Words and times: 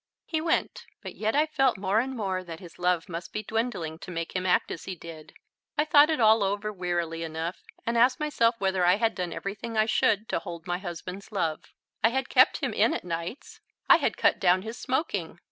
He 0.25 0.41
went. 0.41 0.87
But 1.03 1.13
yet 1.13 1.35
I 1.35 1.45
felt 1.45 1.77
more 1.77 1.99
and 1.99 2.15
more 2.17 2.43
that 2.43 2.59
his 2.59 2.79
love 2.79 3.07
must 3.07 3.31
be 3.31 3.43
dwindling 3.43 3.99
to 3.99 4.09
make 4.09 4.35
him 4.35 4.47
act 4.47 4.71
as 4.71 4.85
he 4.85 4.95
did. 4.95 5.33
I 5.77 5.85
thought 5.85 6.09
it 6.09 6.19
all 6.19 6.41
over 6.43 6.73
wearily 6.73 7.21
enough 7.21 7.61
and 7.85 7.95
asked 7.95 8.19
myself 8.19 8.55
whether 8.57 8.83
I 8.83 8.95
had 8.95 9.13
done 9.13 9.31
everything 9.31 9.77
I 9.77 9.85
should 9.85 10.27
to 10.29 10.39
hold 10.39 10.65
my 10.65 10.79
husband's 10.79 11.31
love. 11.31 11.65
I 12.03 12.09
had 12.09 12.29
kept 12.29 12.61
him 12.63 12.73
in 12.73 12.95
at 12.95 13.03
nights. 13.03 13.59
I 13.87 13.97
had 13.97 14.17
cut 14.17 14.39
down 14.39 14.63
his 14.63 14.75
smoking. 14.79 15.37